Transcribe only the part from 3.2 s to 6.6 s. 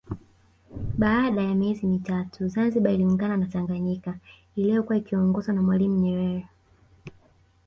na Tanganyika iliyokuwa ikiongozwa na Mwalimu Nyerere